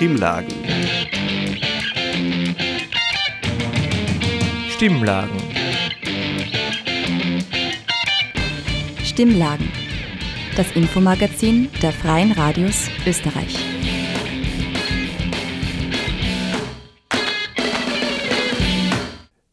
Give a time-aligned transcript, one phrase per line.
[0.00, 0.54] Stimmlagen.
[4.70, 5.36] Stimmlagen.
[9.04, 9.68] Stimmlagen.
[10.56, 13.58] Das Infomagazin der Freien Radios Österreich.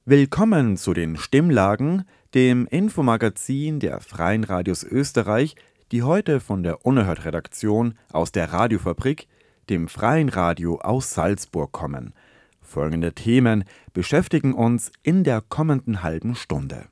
[0.06, 5.56] Willkommen zu den Stimmlagen, dem Infomagazin der Freien Radios Österreich,
[5.92, 9.28] die heute von der Unerhört-Redaktion aus der Radiofabrik,
[9.70, 12.14] dem Freien Radio aus Salzburg kommen.
[12.62, 16.88] Folgende Themen beschäftigen uns in der kommenden halben Stunde.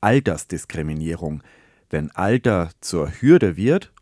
[0.00, 1.42] Altersdiskriminierung,
[1.88, 3.92] wenn Alter zur Hürde wird.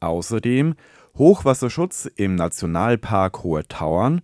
[0.00, 0.74] Außerdem
[1.16, 4.22] Hochwasserschutz im Nationalpark Hohe Tauern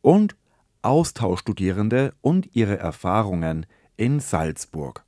[0.00, 0.36] und
[0.82, 5.04] Austauschstudierende und ihre Erfahrungen in Salzburg.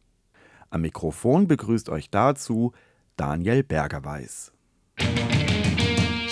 [0.69, 2.73] Am Mikrofon begrüßt euch dazu
[3.17, 4.53] Daniel Bergerweis.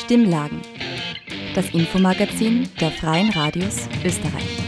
[0.09, 0.62] Stimmlagen.
[1.55, 4.59] Das Infomagazin der Freien Radios Österreich.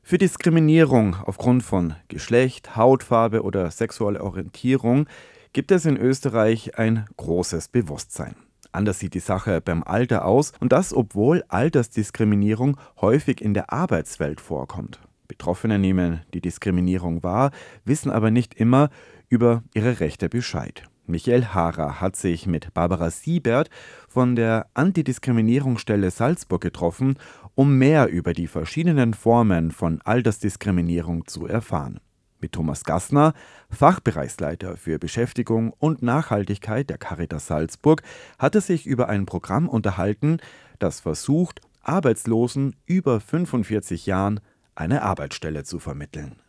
[0.00, 5.08] Für Diskriminierung aufgrund von Geschlecht, Hautfarbe oder sexueller Orientierung
[5.52, 8.36] gibt es in Österreich ein großes Bewusstsein.
[8.72, 14.40] Anders sieht die Sache beim Alter aus und das, obwohl Altersdiskriminierung häufig in der Arbeitswelt
[14.40, 15.00] vorkommt.
[15.28, 17.50] Betroffene nehmen die Diskriminierung wahr,
[17.84, 18.88] wissen aber nicht immer
[19.28, 20.88] über ihre Rechte Bescheid.
[21.08, 23.70] Michael Hara hat sich mit Barbara Siebert
[24.08, 27.18] von der Antidiskriminierungsstelle Salzburg getroffen,
[27.54, 32.00] um mehr über die verschiedenen Formen von Altersdiskriminierung zu erfahren.
[32.40, 33.34] Mit Thomas Gassner,
[33.70, 38.02] Fachbereichsleiter für Beschäftigung und Nachhaltigkeit der Caritas Salzburg,
[38.38, 40.38] hat er sich über ein Programm unterhalten,
[40.78, 44.40] das versucht, Arbeitslosen über 45 Jahren
[44.74, 46.42] eine Arbeitsstelle zu vermitteln.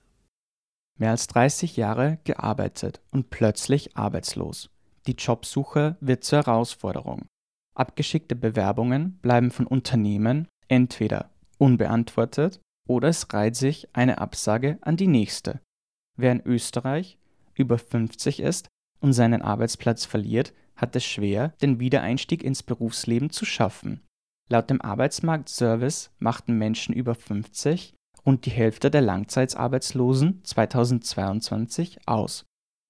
[0.97, 4.69] Mehr als 30 Jahre gearbeitet und plötzlich arbeitslos.
[5.05, 7.27] Die Jobsuche wird zur Herausforderung.
[7.75, 15.07] Abgeschickte Bewerbungen bleiben von Unternehmen entweder unbeantwortet oder es reiht sich eine Absage an die
[15.07, 15.61] nächste.
[16.17, 17.17] Wer in Österreich
[17.53, 18.67] über 50 ist
[18.99, 24.02] und seinen Arbeitsplatz verliert, hat es schwer, den Wiedereinstieg ins Berufsleben zu schaffen.
[24.49, 27.93] Laut dem Arbeitsmarktservice machten Menschen über 50
[28.27, 32.45] rund die Hälfte der Langzeitarbeitslosen 2022 aus.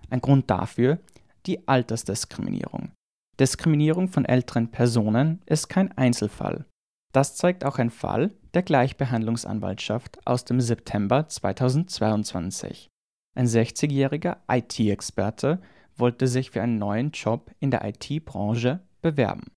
[0.09, 0.99] Ein Grund dafür
[1.45, 2.91] die Altersdiskriminierung.
[3.39, 6.65] Diskriminierung von älteren Personen ist kein Einzelfall.
[7.13, 12.89] Das zeigt auch ein Fall der Gleichbehandlungsanwaltschaft aus dem September 2022.
[13.35, 15.61] Ein 60-jähriger IT-Experte
[15.95, 19.51] wollte sich für einen neuen Job in der IT-Branche bewerben.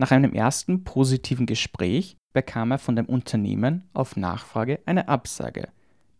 [0.00, 5.68] Nach einem ersten positiven Gespräch bekam er von dem Unternehmen auf Nachfrage eine Absage.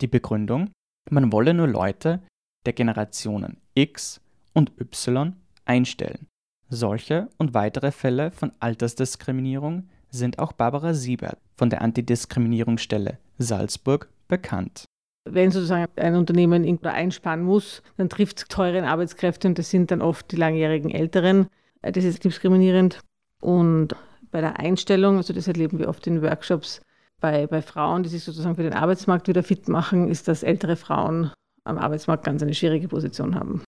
[0.00, 0.70] Die Begründung,
[1.10, 2.20] man wolle nur Leute
[2.66, 4.20] der Generationen X
[4.52, 5.34] und Y
[5.64, 6.26] einstellen.
[6.68, 14.84] Solche und weitere Fälle von Altersdiskriminierung sind auch Barbara Siebert von der Antidiskriminierungsstelle Salzburg bekannt.
[15.24, 19.90] Wenn sozusagen ein Unternehmen irgendwo einsparen muss, dann trifft es teuren Arbeitskräfte und das sind
[19.90, 21.48] dann oft die langjährigen Älteren.
[21.82, 23.00] Das ist diskriminierend.
[23.40, 23.94] Und
[24.30, 26.80] bei der Einstellung, also das erleben wir oft in Workshops,
[27.20, 30.76] bei, bei Frauen, die sich sozusagen für den Arbeitsmarkt wieder fit machen, ist, dass ältere
[30.76, 31.32] Frauen
[31.64, 33.62] am Arbeitsmarkt ganz eine schwierige Position haben.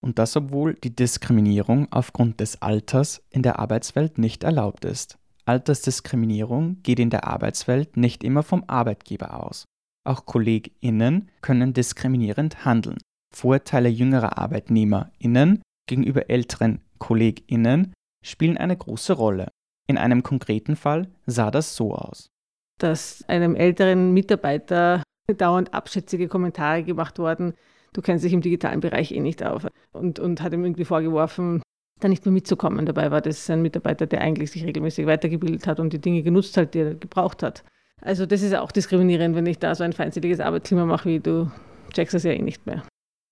[0.00, 5.18] Und das, obwohl die Diskriminierung aufgrund des Alters in der Arbeitswelt nicht erlaubt ist.
[5.46, 9.64] Altersdiskriminierung geht in der Arbeitswelt nicht immer vom Arbeitgeber aus.
[10.06, 12.98] Auch KollegInnen können diskriminierend handeln.
[13.34, 17.92] Vorteile jüngerer ArbeitnehmerInnen gegenüber älteren KollegInnen
[18.24, 19.48] spielen eine große Rolle.
[19.86, 22.30] In einem konkreten Fall sah das so aus.
[22.78, 25.02] Dass einem älteren Mitarbeiter
[25.36, 27.54] dauernd abschätzige Kommentare gemacht worden,
[27.92, 29.66] du kennst dich im digitalen Bereich eh nicht auf.
[29.92, 31.62] Und, und hat ihm irgendwie vorgeworfen,
[32.00, 32.86] da nicht mehr mitzukommen.
[32.86, 36.56] Dabei war das ein Mitarbeiter, der eigentlich sich regelmäßig weitergebildet hat und die Dinge genutzt
[36.56, 37.64] hat, die er gebraucht hat.
[38.00, 41.50] Also das ist auch diskriminierend, wenn ich da so ein feindseliges Arbeitsklima mache, wie du
[41.92, 42.82] checkst das ja eh nicht mehr.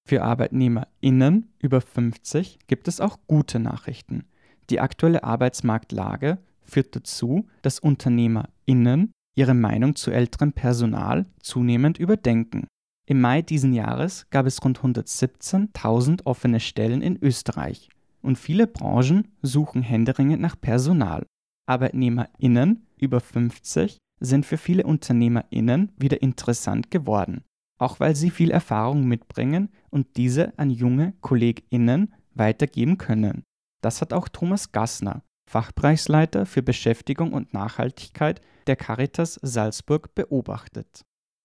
[0.09, 4.25] Für ArbeitnehmerInnen über 50 gibt es auch gute Nachrichten.
[4.71, 12.67] Die aktuelle Arbeitsmarktlage führt dazu, dass UnternehmerInnen ihre Meinung zu älterem Personal zunehmend überdenken.
[13.07, 17.89] Im Mai diesen Jahres gab es rund 117.000 offene Stellen in Österreich
[18.23, 21.27] und viele Branchen suchen händeringend nach Personal.
[21.67, 27.43] ArbeitnehmerInnen über 50 sind für viele UnternehmerInnen wieder interessant geworden,
[27.79, 33.43] auch weil sie viel Erfahrung mitbringen und diese an junge KollegInnen weitergeben können.
[33.83, 41.03] Das hat auch Thomas Gassner, Fachbereichsleiter für Beschäftigung und Nachhaltigkeit der Caritas Salzburg, beobachtet.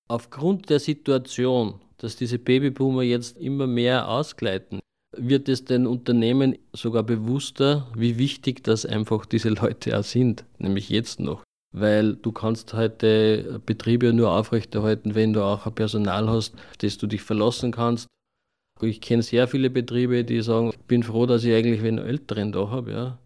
[0.07, 4.79] Aufgrund der Situation, dass diese Babyboomer jetzt immer mehr ausgleiten,
[5.17, 10.87] wird es den Unternehmen sogar bewusster, wie wichtig das einfach diese Leute auch sind, nämlich
[10.87, 11.43] jetzt noch.
[11.75, 17.07] Weil du kannst heute Betriebe nur aufrechterhalten, wenn du auch ein Personal hast, das du
[17.07, 18.07] dich verlassen kannst.
[18.79, 22.53] Ich kenne sehr viele Betriebe, die sagen, ich bin froh, dass ich eigentlich einen Älteren
[22.53, 22.91] da habe.
[22.91, 23.19] Ja.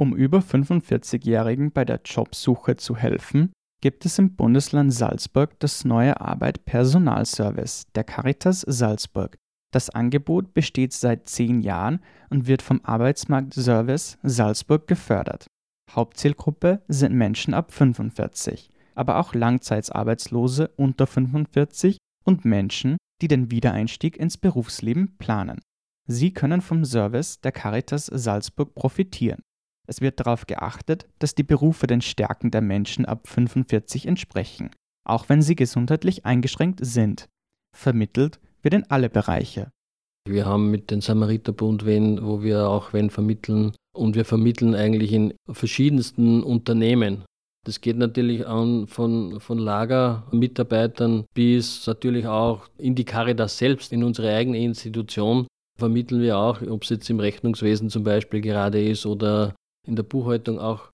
[0.00, 3.52] Um über 45-Jährigen bei der Jobsuche zu helfen,
[3.82, 9.36] gibt es im Bundesland Salzburg das neue Arbeit Personalservice der Caritas Salzburg.
[9.74, 12.00] Das Angebot besteht seit zehn Jahren
[12.30, 15.48] und wird vom Arbeitsmarktservice Salzburg gefördert.
[15.90, 24.16] Hauptzielgruppe sind Menschen ab 45, aber auch Langzeitarbeitslose unter 45 und Menschen, die den Wiedereinstieg
[24.16, 25.60] ins Berufsleben planen.
[26.06, 29.42] Sie können vom Service der Caritas Salzburg profitieren.
[29.90, 34.70] Es wird darauf geachtet, dass die Berufe den Stärken der Menschen ab 45 entsprechen,
[35.04, 37.28] auch wenn sie gesundheitlich eingeschränkt sind.
[37.76, 39.72] Vermittelt wird in alle Bereiche.
[40.28, 45.12] Wir haben mit dem Samariterbund wen, wo wir auch wen vermitteln und wir vermitteln eigentlich
[45.12, 47.24] in verschiedensten Unternehmen.
[47.66, 54.04] Das geht natürlich an von, von Lagermitarbeitern bis natürlich auch in die Caritas selbst, in
[54.04, 59.04] unsere eigene Institution vermitteln wir auch, ob es jetzt im Rechnungswesen zum Beispiel gerade ist
[59.04, 59.54] oder
[59.86, 60.90] in der Buchhaltung auch.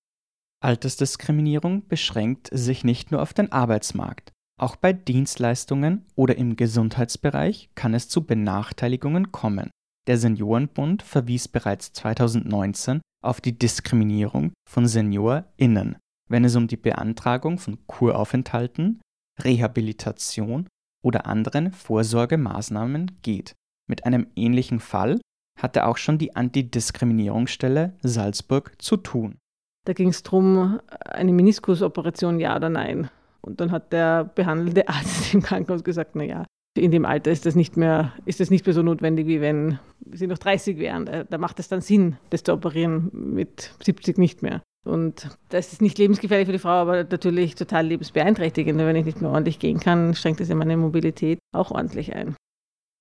[0.63, 4.31] Altersdiskriminierung beschränkt sich nicht nur auf den Arbeitsmarkt.
[4.59, 9.69] Auch bei Dienstleistungen oder im Gesundheitsbereich kann es zu Benachteiligungen kommen.
[10.07, 15.97] Der Seniorenbund verwies bereits 2019 auf die Diskriminierung von SeniorInnen,
[16.29, 19.01] wenn es um die Beantragung von Kuraufenthalten,
[19.39, 20.67] Rehabilitation
[21.03, 23.53] oder anderen Vorsorgemaßnahmen geht.
[23.87, 25.19] Mit einem ähnlichen Fall
[25.57, 29.37] hatte auch schon die Antidiskriminierungsstelle Salzburg zu tun.
[29.85, 33.09] Da ging es darum, eine Meniskusoperation ja oder nein.
[33.41, 36.45] Und dann hat der behandelte Arzt im Krankenhaus gesagt, naja,
[36.77, 39.79] in dem Alter ist das nicht mehr, ist das nicht mehr so notwendig, wie wenn
[40.11, 41.05] sie noch 30 wären.
[41.05, 44.61] Da, da macht es dann Sinn, das zu operieren, mit 70 nicht mehr.
[44.85, 48.79] Und das ist nicht lebensgefährlich für die Frau, aber natürlich total lebensbeeinträchtigend.
[48.79, 52.35] Wenn ich nicht mehr ordentlich gehen kann, schränkt das ja meine Mobilität auch ordentlich ein.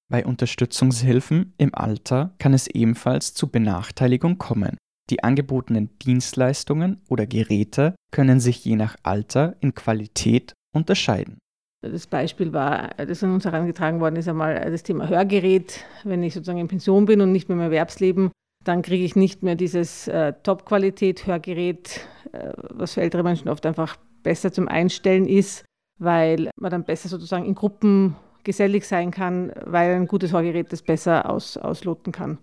[0.08, 4.76] Bei Unterstützungshilfen im Alter kann es ebenfalls zu Benachteiligung kommen.
[5.10, 11.38] Die angebotenen Dienstleistungen oder Geräte können sich je nach Alter in Qualität unterscheiden.
[11.82, 15.84] Das Beispiel war, das an uns herangetragen worden ist, einmal das Thema Hörgerät.
[16.04, 18.30] Wenn ich sozusagen in Pension bin und nicht mehr im Erwerbsleben,
[18.64, 22.00] dann kriege ich nicht mehr dieses äh, Top-Qualität-Hörgerät,
[22.32, 25.64] äh, was für ältere Menschen oft einfach besser zum Einstellen ist,
[25.98, 30.80] weil man dann besser sozusagen in Gruppen gesellig sein kann, weil ein gutes Hörgerät das
[30.80, 32.38] besser aus, ausloten kann.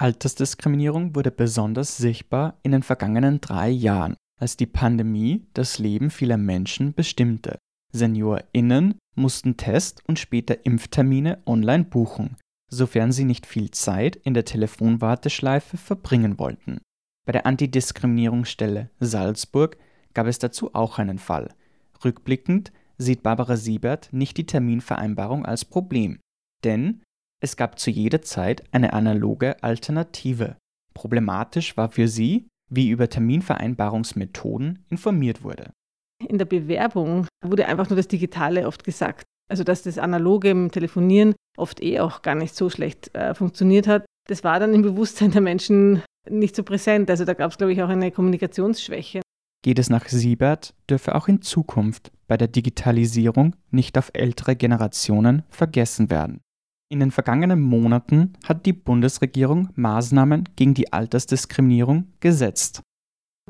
[0.00, 6.38] Altersdiskriminierung wurde besonders sichtbar in den vergangenen drei Jahren, als die Pandemie das Leben vieler
[6.38, 7.58] Menschen bestimmte.
[7.92, 12.36] SeniorInnen mussten Test- und später Impftermine online buchen,
[12.68, 16.80] sofern sie nicht viel Zeit in der Telefonwarteschleife verbringen wollten.
[17.26, 19.76] Bei der Antidiskriminierungsstelle Salzburg
[20.14, 21.50] gab es dazu auch einen Fall.
[22.02, 22.72] Rückblickend
[23.02, 26.20] sieht Barbara Siebert nicht die Terminvereinbarung als Problem,
[26.64, 27.02] denn
[27.42, 30.56] es gab zu jeder Zeit eine analoge Alternative.
[30.94, 35.72] Problematisch war für sie, wie über Terminvereinbarungsmethoden informiert wurde.
[36.26, 39.24] In der Bewerbung wurde einfach nur das Digitale oft gesagt.
[39.50, 43.86] Also dass das analoge im Telefonieren oft eh auch gar nicht so schlecht äh, funktioniert
[43.86, 44.06] hat.
[44.28, 47.10] Das war dann im Bewusstsein der Menschen nicht so präsent.
[47.10, 49.20] Also da gab es, glaube ich, auch eine Kommunikationsschwäche.
[49.64, 55.42] Geht es nach Siebert, dürfe auch in Zukunft bei der Digitalisierung nicht auf ältere Generationen
[55.50, 56.40] vergessen werden.
[56.90, 62.80] In den vergangenen Monaten hat die Bundesregierung Maßnahmen gegen die Altersdiskriminierung gesetzt.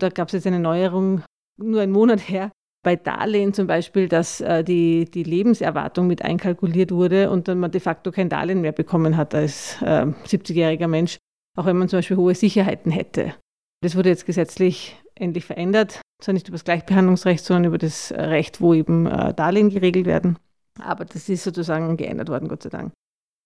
[0.00, 1.22] Da gab es jetzt eine Neuerung,
[1.60, 2.50] nur einen Monat her,
[2.84, 7.70] bei Darlehen zum Beispiel, dass äh, die, die Lebenserwartung mit einkalkuliert wurde und dann man
[7.70, 11.18] de facto kein Darlehen mehr bekommen hat als äh, 70-jähriger Mensch,
[11.56, 13.36] auch wenn man zum Beispiel hohe Sicherheiten hätte.
[13.82, 18.60] Das wurde jetzt gesetzlich endlich verändert, zwar nicht über das Gleichbehandlungsrecht, sondern über das Recht,
[18.60, 20.38] wo eben äh, Darlehen geregelt werden.
[20.80, 22.92] Aber das ist sozusagen geändert worden, Gott sei Dank.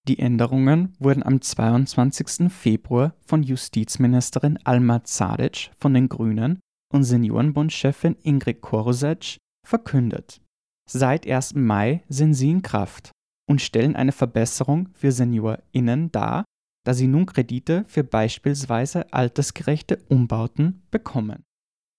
[0.06, 2.52] Die Änderungen wurden am 22.
[2.52, 6.60] Februar von Justizministerin Alma Zadic von den Grünen
[6.92, 10.40] und Seniorenbundchefin Ingrid Korosec verkündet.
[10.88, 11.54] Seit 1.
[11.56, 13.10] Mai sind sie in Kraft
[13.48, 16.44] und stellen eine Verbesserung für SeniorInnen dar,
[16.86, 21.42] da sie nun Kredite für beispielsweise altersgerechte Umbauten bekommen.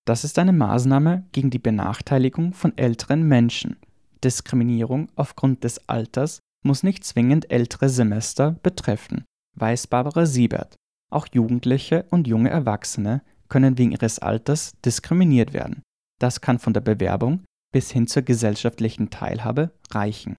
[0.05, 3.75] Das ist eine Maßnahme gegen die Benachteiligung von älteren Menschen.
[4.23, 9.25] Diskriminierung aufgrund des Alters muss nicht zwingend ältere Semester betreffen,
[9.57, 10.77] weiß Barbara Siebert.
[11.11, 15.81] Auch Jugendliche und junge Erwachsene können wegen ihres Alters diskriminiert werden.
[16.17, 20.37] Das kann von der Bewerbung bis hin zur gesellschaftlichen Teilhabe reichen.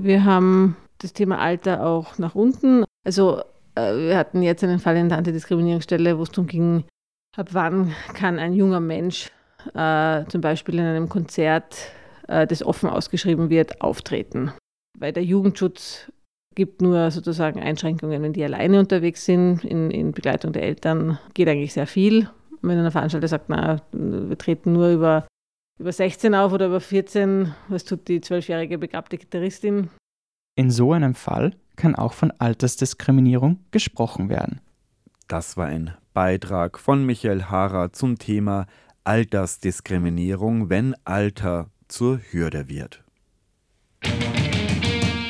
[0.00, 2.84] Wir haben das Thema Alter auch nach unten.
[3.04, 3.42] Also
[3.74, 6.84] wir hatten jetzt einen Fall in der Antidiskriminierungsstelle, wo es darum ging,
[7.36, 9.30] ab wann kann ein junger Mensch
[9.74, 11.92] äh, zum Beispiel in einem Konzert,
[12.28, 14.52] äh, das offen ausgeschrieben wird, auftreten.
[14.98, 16.10] Weil der Jugendschutz
[16.54, 21.48] gibt nur sozusagen Einschränkungen, wenn die alleine unterwegs sind, in, in Begleitung der Eltern geht
[21.48, 22.28] eigentlich sehr viel.
[22.62, 25.26] wenn ein Veranstalter sagt, na, wir treten nur über,
[25.78, 29.90] über 16 auf oder über 14, was tut die zwölfjährige begabte Gitarristin?
[30.56, 34.60] In so einem Fall kann auch von Altersdiskriminierung gesprochen werden.
[35.28, 38.66] Das war ein Beitrag von Michael Hara zum Thema
[39.04, 43.02] Altersdiskriminierung, wenn Alter zur Hürde wird.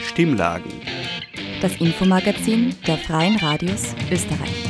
[0.02, 0.73] Stimmlagen.
[1.62, 4.69] Das Infomagazin der Freien Radios Österreich.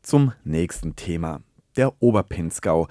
[0.00, 1.42] Zum nächsten Thema.
[1.76, 2.88] Der Oberpinzgau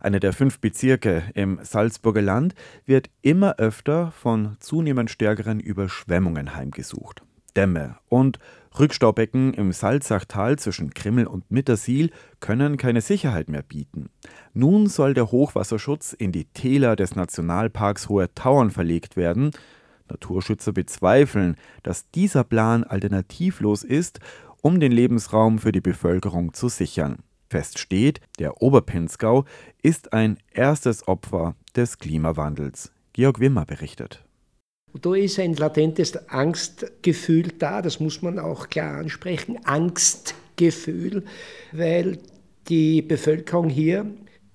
[0.00, 2.54] einer der fünf Bezirke im Salzburger Land,
[2.86, 7.22] wird immer öfter von zunehmend stärkeren Überschwemmungen heimgesucht.
[7.56, 8.38] Dämme und
[8.78, 14.10] Rückstaubecken im Salzachtal zwischen Krimmel und Mittersiel können keine Sicherheit mehr bieten.
[14.54, 19.50] Nun soll der Hochwasserschutz in die Täler des Nationalparks Hohe Tauern verlegt werden.
[20.08, 24.20] Naturschützer bezweifeln, dass dieser Plan alternativlos ist,
[24.62, 27.18] um den Lebensraum für die Bevölkerung zu sichern.
[27.48, 29.44] Fest steht, der Oberpinzgau
[29.82, 32.92] ist ein erstes Opfer des Klimawandels.
[33.12, 34.24] Georg Wimmer berichtet.
[35.00, 39.58] Da ist ein latentes Angstgefühl da, das muss man auch klar ansprechen.
[39.64, 41.24] Angstgefühl,
[41.72, 42.18] weil
[42.68, 44.06] die Bevölkerung hier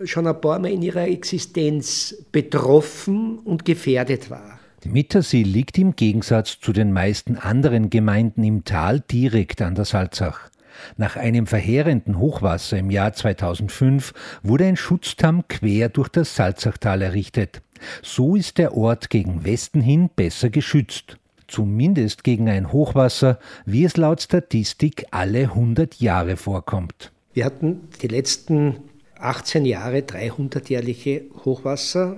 [0.04, 4.60] schon ein paar Mal in ihrer Existenz betroffen und gefährdet war.
[4.86, 10.50] Mittersee liegt im Gegensatz zu den meisten anderen Gemeinden im Tal direkt an der Salzach.
[10.98, 14.14] Nach einem verheerenden Hochwasser im Jahr 2005
[14.44, 17.62] wurde ein Schutzdamm quer durch das Salzachtal errichtet.
[18.02, 21.18] So ist der Ort gegen Westen hin besser geschützt.
[21.48, 27.12] Zumindest gegen ein Hochwasser, wie es laut Statistik alle 100 Jahre vorkommt.
[27.34, 28.78] Wir hatten die letzten
[29.20, 32.18] 18 Jahre 300-jährliche Hochwasser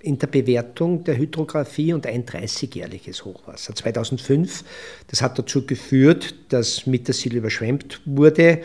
[0.00, 3.74] in der Bewertung der Hydrographie und ein 30-jährliches Hochwasser.
[3.74, 4.64] 2005,
[5.08, 8.60] das hat dazu geführt, dass Mittersil überschwemmt wurde.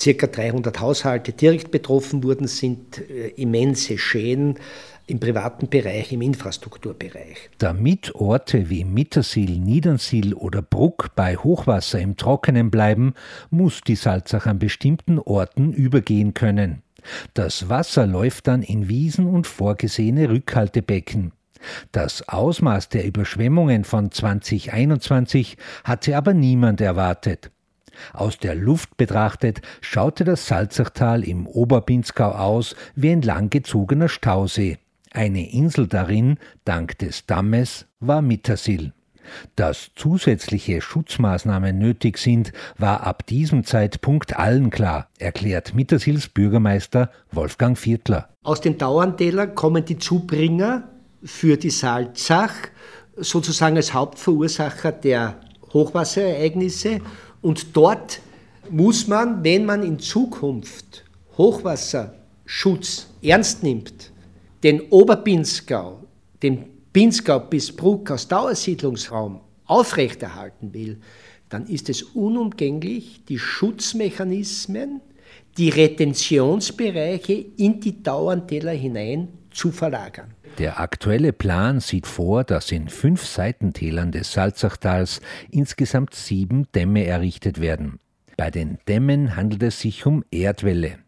[0.00, 4.58] Circa 300 Haushalte direkt betroffen wurden, sind äh, immense Schäden
[5.06, 7.50] im privaten Bereich, im Infrastrukturbereich.
[7.58, 13.14] Damit Orte wie Mittersil, Niedernsil oder Bruck bei Hochwasser im Trockenen bleiben,
[13.50, 16.82] muss die Salzach an bestimmten Orten übergehen können.
[17.34, 21.32] Das Wasser läuft dann in Wiesen und vorgesehene Rückhaltebecken.
[21.92, 27.50] Das Ausmaß der Überschwemmungen von 2021 hatte aber niemand erwartet.
[28.12, 34.78] Aus der Luft betrachtet schaute das Salzachtal im Oberbinzgau aus wie ein langgezogener Stausee.
[35.12, 38.92] Eine Insel darin, dank des Dammes, war Mittersill.
[39.56, 47.78] Dass zusätzliche Schutzmaßnahmen nötig sind, war ab diesem Zeitpunkt allen klar, erklärt Mittersils Bürgermeister Wolfgang
[47.78, 48.28] Viertler.
[48.42, 50.88] Aus den Dauerntälern kommen die Zubringer
[51.22, 52.54] für die Salzach
[53.16, 55.36] sozusagen als Hauptverursacher der
[55.72, 57.00] Hochwasserereignisse
[57.40, 58.20] und dort
[58.70, 61.04] muss man, wenn man in Zukunft
[61.36, 64.12] Hochwasserschutz ernst nimmt,
[64.62, 66.04] den Oberpinzgau,
[66.42, 71.00] den Pinzgau bis Bruck als Dauersiedlungsraum aufrechterhalten will,
[71.48, 75.00] dann ist es unumgänglich, die Schutzmechanismen,
[75.58, 80.34] die Retentionsbereiche in die Dauerntäler hinein zu verlagern.
[80.58, 85.20] Der aktuelle Plan sieht vor, dass in fünf Seitentälern des Salzachtals
[85.50, 87.98] insgesamt sieben Dämme errichtet werden.
[88.36, 90.98] Bei den Dämmen handelt es sich um Erdwälle.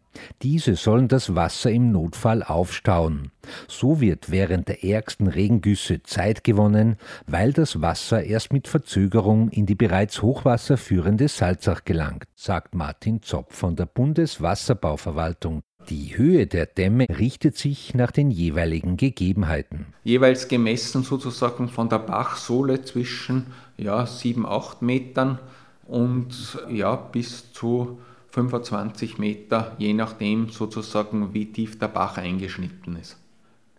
[0.41, 3.31] Diese sollen das Wasser im Notfall aufstauen.
[3.67, 9.65] So wird während der ärgsten Regengüsse Zeit gewonnen, weil das Wasser erst mit Verzögerung in
[9.65, 15.63] die bereits hochwasserführende Salzach gelangt, sagt Martin Zopp von der Bundeswasserbauverwaltung.
[15.89, 19.85] Die Höhe der Dämme richtet sich nach den jeweiligen Gegebenheiten.
[20.03, 23.47] Jeweils gemessen sozusagen von der Bachsohle zwischen
[23.77, 25.39] ja, 7, 8 Metern
[25.85, 27.99] und ja, bis zu
[28.37, 33.17] 25 Meter, je nachdem sozusagen, wie tief der Bach eingeschnitten ist.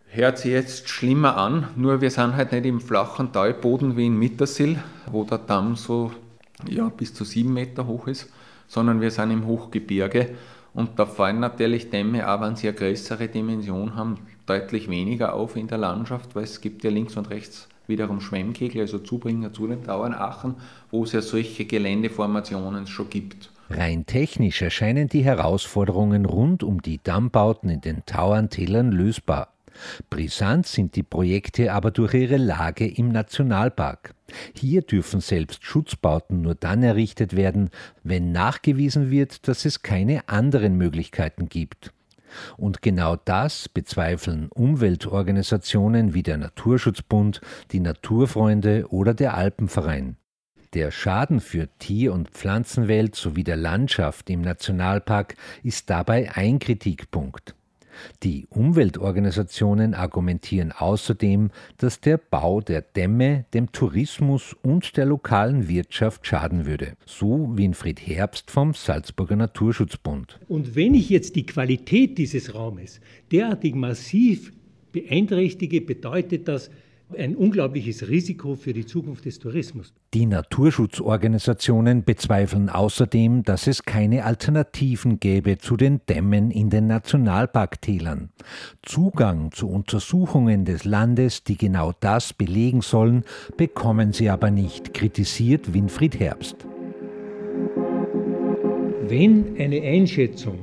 [0.09, 4.19] Hört sich jetzt schlimmer an, nur wir sind halt nicht im flachen Talboden wie in
[4.19, 6.11] Mittersill, wo der Damm so
[6.69, 8.33] ja, bis zu 7 Meter hoch ist,
[8.67, 10.31] sondern wir sind im Hochgebirge
[10.75, 15.55] und da fallen natürlich Dämme, auch wenn sie eine größere Dimension haben, deutlich weniger auf
[15.55, 19.69] in der Landschaft, weil es gibt ja links und rechts wiederum Schwemmkegel, also Zubringer zu
[19.69, 20.57] den Tauernachen,
[20.91, 23.51] wo es ja solche Geländeformationen schon gibt.
[23.71, 29.53] Rein technisch erscheinen die Herausforderungen rund um die Dammbauten in den Tauerntälern lösbar.
[30.11, 34.15] Brisant sind die Projekte aber durch ihre Lage im Nationalpark.
[34.55, 37.71] Hier dürfen selbst Schutzbauten nur dann errichtet werden,
[38.03, 41.93] wenn nachgewiesen wird, dass es keine anderen Möglichkeiten gibt.
[42.57, 47.41] Und genau das bezweifeln Umweltorganisationen wie der Naturschutzbund,
[47.73, 50.17] die Naturfreunde oder der Alpenverein.
[50.75, 57.55] Der Schaden für Tier- und Pflanzenwelt sowie der Landschaft im Nationalpark ist dabei ein Kritikpunkt.
[58.23, 66.27] Die Umweltorganisationen argumentieren außerdem, dass der Bau der Dämme dem Tourismus und der lokalen Wirtschaft
[66.27, 70.39] schaden würde, so Winfried Herbst vom Salzburger Naturschutzbund.
[70.49, 73.01] Und wenn ich jetzt die Qualität dieses Raumes
[73.33, 74.53] derartig massiv
[74.93, 76.71] beeinträchtige, bedeutet das,
[77.17, 79.93] ein unglaubliches Risiko für die Zukunft des Tourismus.
[80.15, 88.31] Die Naturschutzorganisationen bezweifeln außerdem, dass es keine Alternativen gäbe zu den Dämmen in den Nationalparktälern.
[88.83, 93.25] Zugang zu Untersuchungen des Landes, die genau das belegen sollen,
[93.57, 96.67] bekommen sie aber nicht, kritisiert Winfried Herbst.
[99.09, 100.59] Wenn eine Einschätzung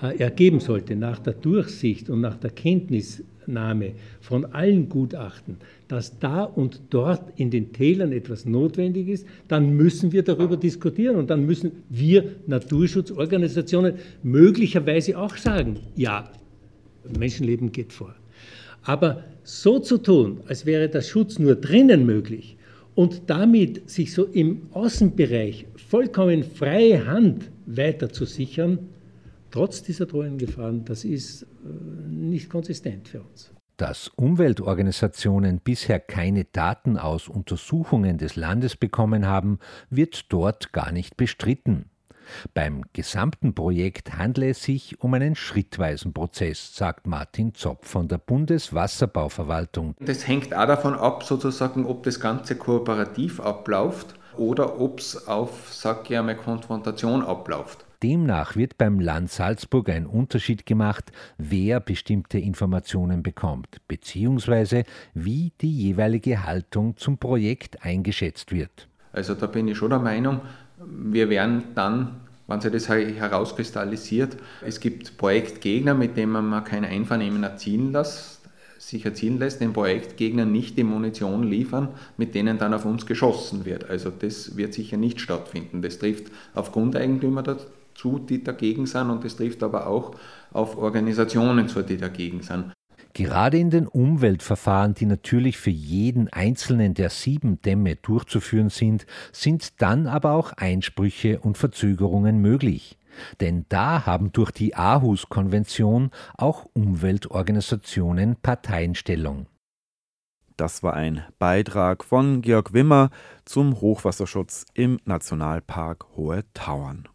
[0.00, 5.56] äh, ergeben sollte nach der Durchsicht und nach der Kenntnis Nahme von allen Gutachten,
[5.88, 11.16] dass da und dort in den Tälern etwas notwendig ist, dann müssen wir darüber diskutieren
[11.16, 16.30] und dann müssen wir Naturschutzorganisationen möglicherweise auch sagen, ja,
[17.18, 18.14] Menschenleben geht vor.
[18.82, 22.56] Aber so zu tun, als wäre der Schutz nur drinnen möglich
[22.94, 28.78] und damit sich so im Außenbereich vollkommen freie Hand weiter zu sichern,
[29.52, 31.46] trotz dieser drohenden Gefahren, das ist äh,
[32.08, 33.52] nicht konsistent für uns.
[33.76, 39.58] Dass Umweltorganisationen bisher keine Daten aus Untersuchungen des Landes bekommen haben,
[39.90, 41.86] wird dort gar nicht bestritten.
[42.54, 48.18] Beim gesamten Projekt handle es sich um einen schrittweisen Prozess, sagt Martin Zopp von der
[48.18, 49.94] Bundeswasserbauverwaltung.
[50.00, 55.72] Das hängt auch davon ab, sozusagen, ob das Ganze kooperativ abläuft oder ob es auf,
[55.72, 57.84] sag ich einmal, Konfrontation abläuft.
[58.02, 64.84] Demnach wird beim Land Salzburg ein Unterschied gemacht, wer bestimmte Informationen bekommt, beziehungsweise
[65.14, 68.88] wie die jeweilige Haltung zum Projekt eingeschätzt wird.
[69.12, 70.40] Also da bin ich schon der Meinung,
[70.84, 77.44] wir werden dann, wenn sich das herauskristallisiert, es gibt Projektgegner, mit denen man kein Einvernehmen
[77.44, 78.40] erzielen lässt,
[78.78, 83.64] sich erzielen lässt, den Projektgegnern nicht die Munition liefern, mit denen dann auf uns geschossen
[83.64, 83.88] wird.
[83.88, 85.82] Also das wird sicher nicht stattfinden.
[85.82, 87.44] Das trifft auf Grundeigentümer
[87.94, 90.16] zu, die dagegen sind und das trifft aber auch
[90.52, 92.72] auf Organisationen zu, die dagegen sind.
[93.14, 99.82] Gerade in den Umweltverfahren, die natürlich für jeden einzelnen der sieben Dämme durchzuführen sind, sind
[99.82, 102.96] dann aber auch Einsprüche und Verzögerungen möglich.
[103.40, 109.46] Denn da haben durch die Aarhus-Konvention auch Umweltorganisationen Parteienstellung.
[110.56, 113.10] Das war ein Beitrag von Georg Wimmer
[113.44, 117.08] zum Hochwasserschutz im Nationalpark Hohe Tauern.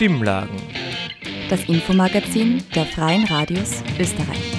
[0.00, 0.56] Stimmlagen.
[1.50, 4.54] Das Infomagazin der Freien Radios Österreich.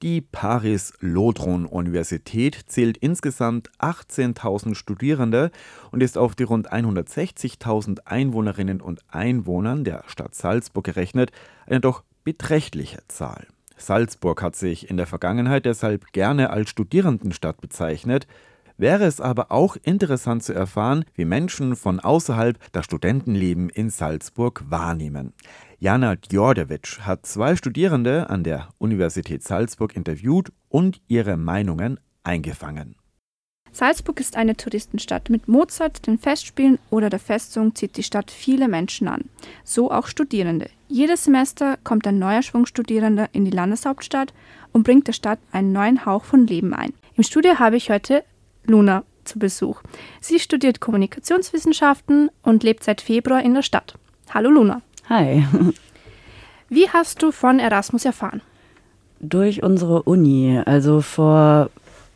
[0.00, 5.50] Die Paris-Lodron-Universität zählt insgesamt 18.000 Studierende
[5.90, 11.32] und ist auf die rund 160.000 Einwohnerinnen und Einwohnern der Stadt Salzburg gerechnet
[11.66, 13.46] eine doch beträchtliche Zahl.
[13.76, 18.26] Salzburg hat sich in der Vergangenheit deshalb gerne als Studierendenstadt bezeichnet,
[18.78, 24.64] wäre es aber auch interessant zu erfahren, wie Menschen von außerhalb das Studentenleben in Salzburg
[24.68, 25.34] wahrnehmen.
[25.78, 32.96] Jana Djordjevic hat zwei Studierende an der Universität Salzburg interviewt und ihre Meinungen eingefangen.
[33.70, 35.30] Salzburg ist eine Touristenstadt.
[35.30, 39.26] Mit Mozart, den Festspielen oder der Festung zieht die Stadt viele Menschen an.
[39.62, 40.70] So auch Studierende.
[40.88, 44.32] Jedes Semester kommt ein neuer Schwung Studierender in die Landeshauptstadt
[44.72, 46.92] und bringt der Stadt einen neuen Hauch von Leben ein.
[47.14, 48.24] Im Studio habe ich heute
[48.68, 49.82] Luna zu Besuch.
[50.20, 53.94] Sie studiert Kommunikationswissenschaften und lebt seit Februar in der Stadt.
[54.30, 54.82] Hallo Luna.
[55.08, 55.44] Hi.
[56.68, 58.42] Wie hast du von Erasmus erfahren?
[59.20, 60.60] Durch unsere Uni.
[60.64, 61.70] Also vor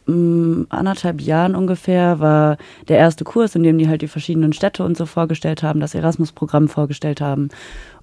[0.07, 4.53] mh, mm, anderthalb Jahren ungefähr war der erste Kurs, in dem die halt die verschiedenen
[4.53, 7.49] Städte und so vorgestellt haben, das Erasmus-Programm vorgestellt haben.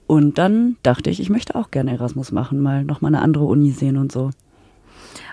[0.07, 3.69] Und dann dachte ich, ich möchte auch gerne Erasmus machen, mal nochmal eine andere Uni
[3.71, 4.31] sehen und so.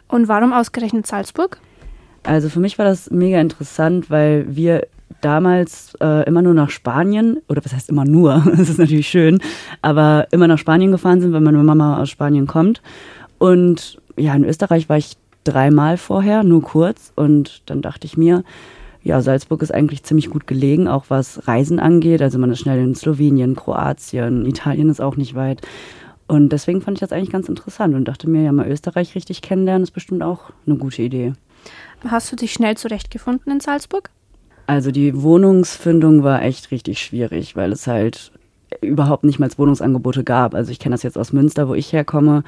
[0.07, 1.59] Und warum ausgerechnet Salzburg?
[2.27, 4.89] Also für mich war das mega interessant, weil wir
[5.21, 9.41] damals äh, immer nur nach Spanien, oder was heißt immer nur, das ist natürlich schön,
[9.81, 12.83] aber immer nach Spanien gefahren sind, weil meine Mama aus Spanien kommt.
[13.39, 17.13] Und ja, in Österreich war ich dreimal vorher, nur kurz.
[17.15, 18.43] Und dann dachte ich mir,
[19.05, 22.23] ja, Salzburg ist eigentlich ziemlich gut gelegen, auch was Reisen angeht.
[22.23, 25.61] Also man ist schnell in Slowenien, Kroatien, Italien ist auch nicht weit.
[26.27, 29.43] Und deswegen fand ich das eigentlich ganz interessant und dachte mir, ja, mal Österreich richtig
[29.43, 31.35] kennenlernen ist bestimmt auch eine gute Idee.
[32.07, 34.11] Hast du dich schnell zurechtgefunden in Salzburg?
[34.67, 38.33] Also die Wohnungsfindung war echt richtig schwierig, weil es halt
[38.81, 40.55] überhaupt nicht mal Wohnungsangebote gab.
[40.55, 42.43] Also ich kenne das jetzt aus Münster, wo ich herkomme.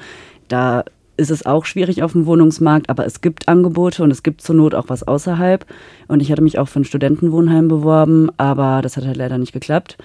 [0.47, 0.83] Da
[1.17, 4.55] ist es auch schwierig auf dem Wohnungsmarkt, aber es gibt Angebote und es gibt zur
[4.55, 5.65] Not auch was außerhalb.
[6.07, 9.53] Und ich hatte mich auch für ein Studentenwohnheim beworben, aber das hat halt leider nicht
[9.53, 9.97] geklappt.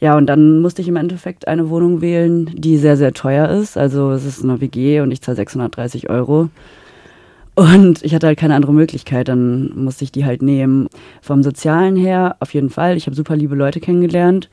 [0.00, 3.76] Ja, und dann musste ich im Endeffekt eine Wohnung wählen, die sehr, sehr teuer ist.
[3.76, 6.48] Also es ist eine WG und ich zahle 630 Euro.
[7.54, 10.88] Und ich hatte halt keine andere Möglichkeit, dann musste ich die halt nehmen.
[11.20, 12.96] Vom Sozialen her auf jeden Fall.
[12.96, 14.48] Ich habe super liebe Leute kennengelernt,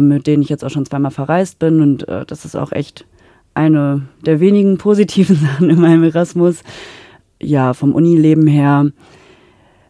[0.00, 1.80] mit denen ich jetzt auch schon zweimal verreist bin.
[1.80, 3.06] Und äh, das ist auch echt
[3.54, 6.62] eine der wenigen positiven Sachen in meinem Erasmus.
[7.40, 8.90] Ja, vom Unileben her.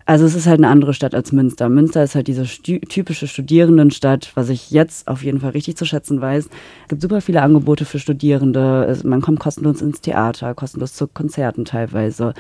[0.05, 1.69] Also es ist halt eine andere Stadt als Münster.
[1.69, 6.21] Münster ist halt diese typische Studierendenstadt, was ich jetzt auf jeden Fall richtig zu schätzen
[6.21, 6.47] weiß.
[6.47, 8.99] Es gibt super viele Angebote für Studierende.
[9.05, 12.35] Man kommt kostenlos ins Theater, kostenlos zu Konzerten teilweise.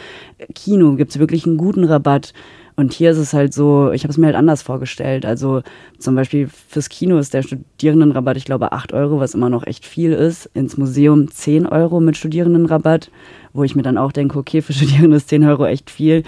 [0.54, 2.32] Kino gibt es wirklich einen guten Rabatt.
[2.74, 5.26] Und hier ist es halt so, ich habe es mir halt anders vorgestellt.
[5.26, 5.60] Also
[5.98, 9.84] zum Beispiel fürs Kino ist der Studierendenrabatt, ich glaube, 8 Euro, was immer noch echt
[9.84, 10.46] viel ist.
[10.54, 13.10] Ins Museum 10 Euro mit Studierendenrabatt,
[13.52, 16.22] wo ich mir dann auch denke, okay, für Studierende ist 10 Euro echt viel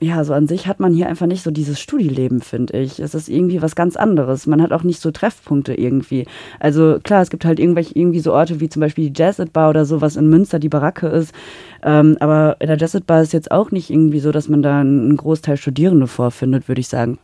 [0.00, 3.00] ja, so an sich hat man hier einfach nicht so dieses Studieleben, finde ich.
[3.00, 4.46] Es ist irgendwie was ganz anderes.
[4.46, 6.26] Man hat auch nicht so Treffpunkte irgendwie.
[6.60, 9.70] Also klar, es gibt halt irgendwelche irgendwie so Orte wie zum Beispiel die Jazzit Bar
[9.70, 11.34] oder so, was in Münster die Baracke ist.
[11.82, 14.80] Ähm, aber in der Jazzit Bar ist jetzt auch nicht irgendwie so, dass man da
[14.80, 17.18] einen Großteil Studierende vorfindet, würde ich sagen.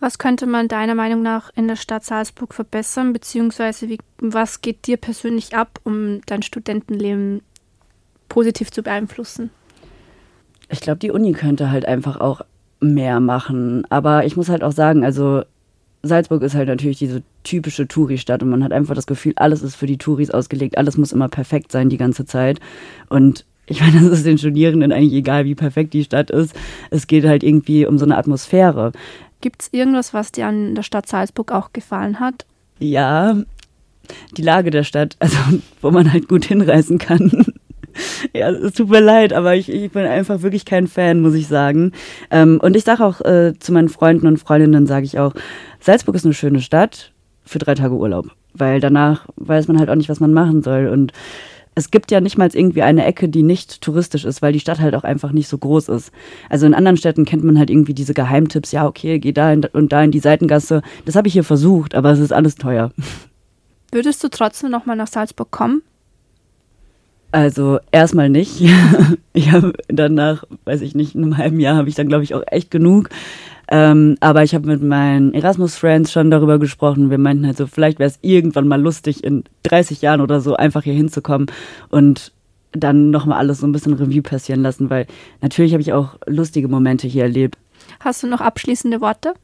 [0.00, 4.88] Was könnte man deiner Meinung nach in der Stadt Salzburg verbessern, beziehungsweise wie, was geht
[4.88, 7.42] dir persönlich ab, um dein Studentenleben
[8.28, 9.50] positiv zu beeinflussen?
[10.70, 12.42] Ich glaube, die Uni könnte halt einfach auch
[12.80, 13.84] mehr machen.
[13.90, 15.42] Aber ich muss halt auch sagen, also
[16.02, 19.74] Salzburg ist halt natürlich diese typische Touri-Stadt und man hat einfach das Gefühl, alles ist
[19.74, 22.60] für die Touris ausgelegt, alles muss immer perfekt sein die ganze Zeit.
[23.08, 26.54] Und ich meine, es ist den Studierenden eigentlich egal, wie perfekt die Stadt ist.
[26.90, 28.92] Es geht halt irgendwie um so eine Atmosphäre.
[29.40, 32.46] Gibt es irgendwas, was dir an der Stadt Salzburg auch gefallen hat?
[32.78, 33.36] Ja,
[34.36, 35.36] die Lage der Stadt, also
[35.82, 37.54] wo man halt gut hinreisen kann.
[38.34, 41.48] ja, es tut mir leid, aber ich, ich bin einfach wirklich kein Fan, muss ich
[41.48, 41.92] sagen.
[42.30, 45.32] Ähm, und ich sage auch äh, zu meinen Freunden und Freundinnen, sage ich auch,
[45.80, 47.12] Salzburg ist eine schöne Stadt
[47.44, 48.26] für drei Tage Urlaub.
[48.52, 50.88] Weil danach weiß man halt auch nicht, was man machen soll.
[50.88, 51.12] Und
[51.74, 54.80] es gibt ja nicht mal irgendwie eine Ecke, die nicht touristisch ist, weil die Stadt
[54.80, 56.10] halt auch einfach nicht so groß ist.
[56.48, 59.92] Also in anderen Städten kennt man halt irgendwie diese Geheimtipps, ja, okay, geh da und
[59.92, 60.82] da in die Seitengasse.
[61.04, 62.90] Das habe ich hier versucht, aber es ist alles teuer.
[63.92, 65.82] Würdest du trotzdem nochmal nach Salzburg kommen?
[67.32, 68.60] Also erstmal nicht.
[69.32, 72.34] ich habe danach, weiß ich nicht, in einem halben Jahr habe ich dann, glaube ich,
[72.34, 73.08] auch echt genug.
[73.72, 77.10] Ähm, aber ich habe mit meinen Erasmus-Friends schon darüber gesprochen.
[77.10, 80.56] Wir meinten halt so, vielleicht wäre es irgendwann mal lustig, in 30 Jahren oder so
[80.56, 81.46] einfach hier hinzukommen
[81.88, 82.32] und
[82.72, 85.06] dann nochmal alles so ein bisschen Revue passieren lassen, weil
[85.40, 87.58] natürlich habe ich auch lustige Momente hier erlebt.
[88.00, 89.34] Hast du noch abschließende Worte?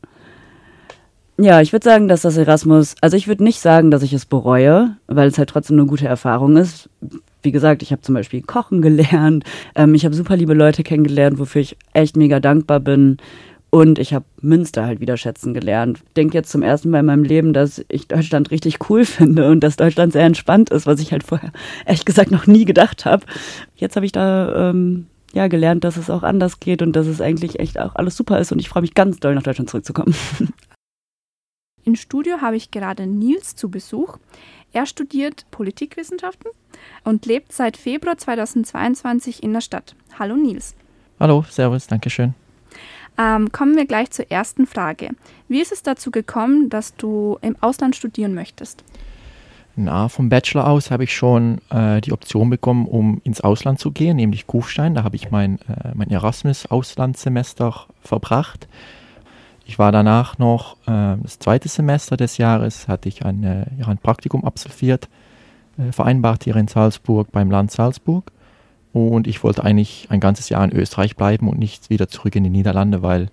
[1.39, 4.27] Ja, ich würde sagen, dass das Erasmus, also ich würde nicht sagen, dass ich es
[4.27, 6.89] bereue, weil es halt trotzdem eine gute Erfahrung ist
[7.47, 9.45] wie gesagt, ich habe zum Beispiel Kochen gelernt.
[9.75, 13.19] Ähm, ich habe super liebe Leute kennengelernt, wofür ich echt mega dankbar bin.
[13.71, 15.99] Und ich habe Münster halt wieder schätzen gelernt.
[16.07, 19.49] Ich denke jetzt zum ersten Mal in meinem Leben, dass ich Deutschland richtig cool finde
[19.51, 21.53] und dass Deutschland sehr entspannt ist, was ich halt vorher
[21.87, 23.27] ehrlich gesagt noch nie gedacht habe.
[23.77, 27.21] Jetzt habe ich da ähm, ja gelernt, dass es auch anders geht und dass es
[27.21, 30.15] eigentlich echt auch alles super ist und ich freue mich ganz doll nach Deutschland zurückzukommen.
[31.85, 34.19] Im Studio habe ich gerade Nils zu Besuch.
[34.77, 36.51] Er studiert Politikwissenschaften
[37.03, 39.97] und lebt seit Februar 2022 in der Stadt.
[40.19, 40.75] Hallo Nils.
[41.19, 42.35] Hallo, Servus, danke schön.
[43.17, 45.13] Ähm, kommen wir gleich zur ersten Frage.
[45.49, 48.85] Wie ist es dazu gekommen, dass du im Ausland studieren möchtest?
[49.77, 53.93] Na, vom Bachelor aus habe ich schon äh, die Option bekommen, um ins Ausland zu
[53.93, 54.95] gehen, nämlich Kufstein.
[54.95, 58.69] Da habe ich mein, äh, mein Erasmus-Auslandssemester verbracht.
[59.69, 63.99] Ich war danach noch, äh, das zweite Semester des Jahres, hatte ich ein, äh, ein
[63.99, 65.09] Praktikum absolviert,
[65.77, 68.31] äh, vereinbart hier in Salzburg beim Land Salzburg.
[68.93, 72.45] Und ich wollte eigentlich ein ganzes Jahr in Österreich bleiben und nicht wieder zurück in
[72.45, 73.29] die Niederlande, weil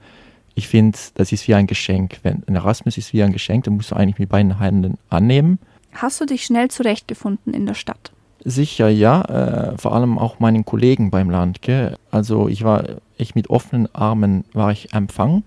[0.56, 2.19] ich finde, das ist wie ein Geschenk.
[2.24, 5.60] Wenn ein Erasmus ist wie ein Geschenk, dann musst du eigentlich mit beiden Händen annehmen.
[5.93, 8.12] Hast du dich schnell zurechtgefunden in der Stadt?
[8.43, 11.62] Sicher ja, äh, vor allem auch meinen Kollegen beim Land.
[11.62, 11.96] Gell?
[12.12, 12.84] Also ich war
[13.19, 15.43] echt mit offenen Armen war ich empfangen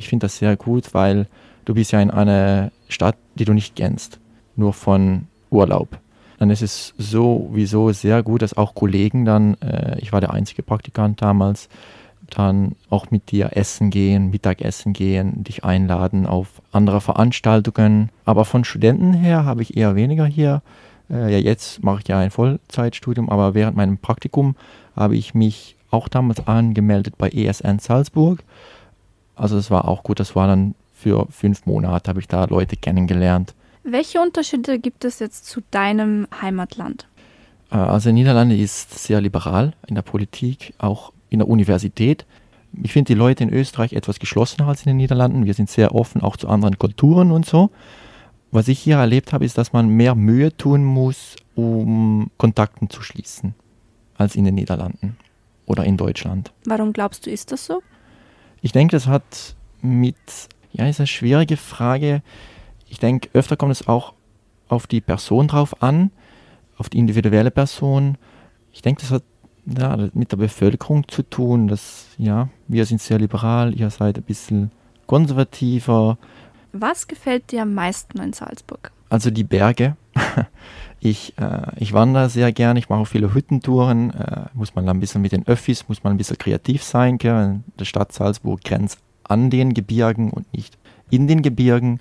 [0.00, 1.26] ich finde das sehr gut, weil
[1.66, 4.18] du bist ja in einer Stadt, die du nicht kennst,
[4.56, 5.98] nur von Urlaub.
[6.38, 10.62] Dann ist es sowieso sehr gut, dass auch Kollegen dann, äh, ich war der einzige
[10.62, 11.68] Praktikant damals,
[12.30, 18.08] dann auch mit dir essen gehen, Mittagessen gehen, dich einladen auf andere Veranstaltungen.
[18.24, 20.62] Aber von Studenten her habe ich eher weniger hier.
[21.10, 24.56] Äh, ja, jetzt mache ich ja ein Vollzeitstudium, aber während meinem Praktikum
[24.96, 28.42] habe ich mich auch damals angemeldet bei ESN Salzburg.
[29.40, 32.76] Also das war auch gut, das war dann für fünf Monate, habe ich da Leute
[32.76, 33.54] kennengelernt.
[33.84, 37.08] Welche Unterschiede gibt es jetzt zu deinem Heimatland?
[37.70, 42.26] Äh, also Niederlande ist sehr liberal in der Politik, auch in der Universität.
[42.82, 45.46] Ich finde die Leute in Österreich etwas geschlossener als in den Niederlanden.
[45.46, 47.70] Wir sind sehr offen auch zu anderen Kulturen und so.
[48.50, 53.00] Was ich hier erlebt habe, ist, dass man mehr Mühe tun muss, um Kontakten zu
[53.00, 53.54] schließen,
[54.18, 55.16] als in den Niederlanden
[55.64, 56.52] oder in Deutschland.
[56.66, 57.80] Warum glaubst du, ist das so?
[58.62, 60.16] Ich denke, das hat mit,
[60.72, 62.22] ja, ist eine schwierige Frage.
[62.88, 64.14] Ich denke, öfter kommt es auch
[64.68, 66.10] auf die Person drauf an,
[66.76, 68.16] auf die individuelle Person.
[68.72, 69.22] Ich denke, das hat
[69.66, 74.22] ja, mit der Bevölkerung zu tun, dass, ja, wir sind sehr liberal, ihr seid ein
[74.22, 74.70] bisschen
[75.06, 76.18] konservativer.
[76.72, 78.92] Was gefällt dir am meisten in Salzburg?
[79.08, 79.96] Also die Berge.
[81.02, 85.22] Ich, äh, ich wandere sehr gerne, ich mache viele Hüttentouren, äh, muss man ein bisschen
[85.22, 87.16] mit den Öffis, muss man ein bisschen kreativ sein.
[87.16, 87.60] Gell?
[87.78, 90.76] Die Stadt Salzburg grenzt an den Gebirgen und nicht
[91.08, 92.00] in den Gebirgen.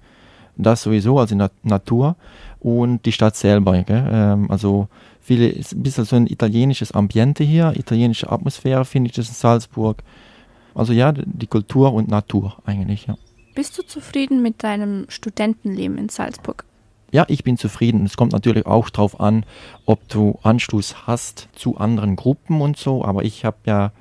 [0.58, 2.18] Das sowieso, also in der Natur
[2.60, 3.82] und die Stadt selber.
[3.88, 4.90] Ähm, also
[5.22, 9.36] viele, ist ein bisschen so ein italienisches Ambiente hier, italienische Atmosphäre finde ich das in
[9.36, 10.04] Salzburg.
[10.76, 13.16] Also ja, die Kultur und Natur eigentlich, ja.
[13.56, 16.66] Bist du zufrieden mit deinem Studentenleben in Salzburg?
[17.12, 18.06] Ja, ich bin zufrieden.
[18.06, 19.46] Es kommt natürlich auch darauf an,
[19.86, 23.04] ob du Anschluss hast zu anderen Gruppen und so.
[23.04, 23.92] Aber ich habe ja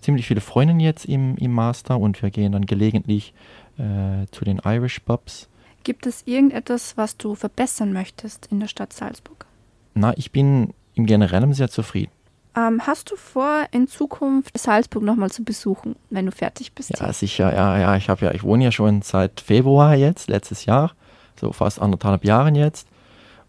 [0.00, 3.34] ziemlich viele Freundinnen jetzt im, im Master und wir gehen dann gelegentlich
[3.78, 5.48] äh, zu den Irish Pubs.
[5.84, 9.46] Gibt es irgendetwas, was du verbessern möchtest in der Stadt Salzburg?
[9.94, 12.12] Na, ich bin im Generellen sehr zufrieden.
[12.56, 16.98] Ähm, hast du vor, in Zukunft Salzburg nochmal zu besuchen, wenn du fertig bist?
[16.98, 17.54] Ja, sicher.
[17.54, 17.96] Ja, ja.
[17.96, 20.92] Ich ja, ich wohne ja schon seit Februar jetzt, letztes Jahr
[21.38, 22.88] so fast anderthalb Jahren jetzt.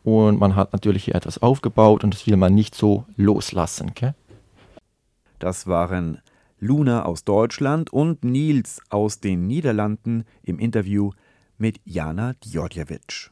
[0.04, 3.90] Und man hat natürlich hier etwas aufgebaut und das will man nicht so loslassen.
[3.90, 4.14] Okay?
[5.40, 6.20] Das waren
[6.60, 11.12] Luna aus Deutschland und Nils aus den Niederlanden im Interview
[11.58, 13.32] mit Jana Djordjevic.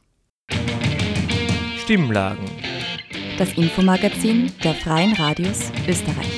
[1.78, 2.44] Stimmlagen.
[3.38, 6.37] Das Infomagazin der Freien Radios Österreich.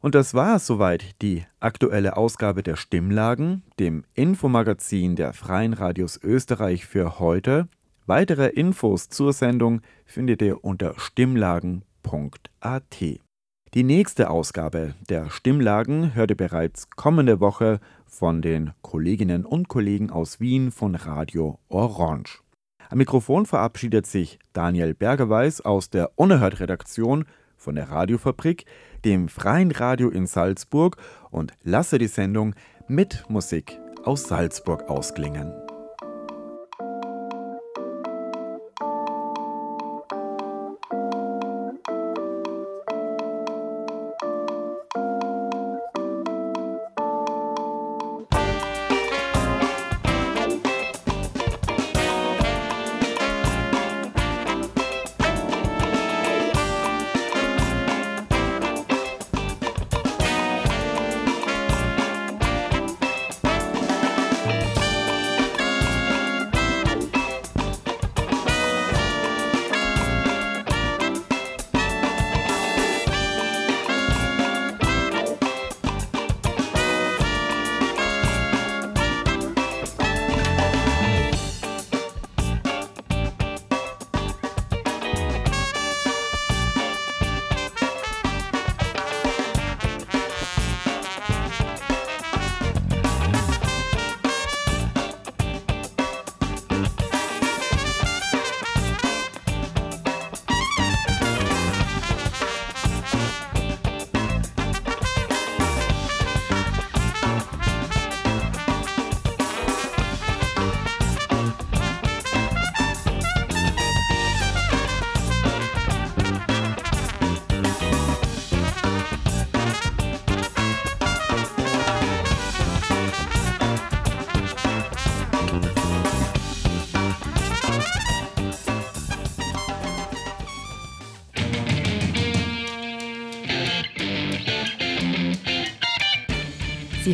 [0.00, 6.86] Und das war soweit die aktuelle Ausgabe der Stimmlagen, dem Infomagazin der Freien Radios Österreich
[6.86, 7.68] für heute.
[8.06, 11.84] Weitere Infos zur Sendung findet ihr unter stimmlagen.at.
[13.74, 20.10] Die nächste Ausgabe der Stimmlagen hört ihr bereits kommende Woche von den Kolleginnen und Kollegen
[20.10, 22.40] aus Wien von Radio Orange.
[22.88, 28.64] Am Mikrofon verabschiedet sich Daniel Bergerweis aus der Unerhört-Redaktion von der Radiofabrik
[29.04, 30.96] dem Freien Radio in Salzburg
[31.30, 32.54] und lasse die Sendung
[32.88, 35.52] mit Musik aus Salzburg ausklingen.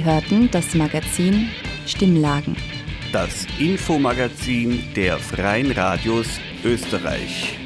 [0.07, 1.51] Hörten das Magazin
[1.87, 2.57] Stimmlagen.
[3.13, 7.59] Das Infomagazin der Freien Radios Österreich.